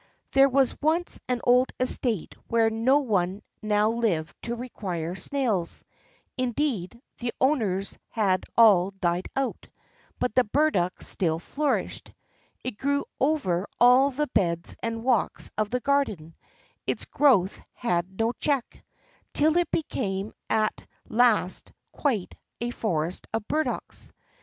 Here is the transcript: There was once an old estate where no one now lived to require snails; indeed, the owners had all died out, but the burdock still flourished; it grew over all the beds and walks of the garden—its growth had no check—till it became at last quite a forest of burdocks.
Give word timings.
There 0.31 0.49
was 0.49 0.75
once 0.81 1.19
an 1.27 1.41
old 1.43 1.73
estate 1.79 2.33
where 2.47 2.71
no 2.71 2.97
one 3.01 3.43
now 3.61 3.91
lived 3.91 4.35
to 4.41 4.55
require 4.55 5.13
snails; 5.13 5.85
indeed, 6.39 6.99
the 7.19 7.31
owners 7.39 7.99
had 8.09 8.43
all 8.57 8.89
died 8.89 9.27
out, 9.35 9.67
but 10.19 10.33
the 10.33 10.43
burdock 10.43 11.03
still 11.03 11.37
flourished; 11.37 12.11
it 12.63 12.79
grew 12.79 13.05
over 13.19 13.67
all 13.79 14.09
the 14.09 14.25
beds 14.33 14.75
and 14.81 15.03
walks 15.03 15.51
of 15.55 15.69
the 15.69 15.79
garden—its 15.79 17.05
growth 17.05 17.61
had 17.71 18.19
no 18.19 18.31
check—till 18.39 19.55
it 19.55 19.69
became 19.69 20.33
at 20.49 20.83
last 21.09 21.73
quite 21.91 22.33
a 22.59 22.71
forest 22.71 23.27
of 23.35 23.47
burdocks. 23.47 24.11